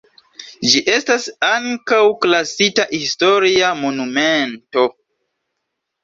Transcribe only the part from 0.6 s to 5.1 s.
Ĝi estas ankaŭ klasita historia monumento.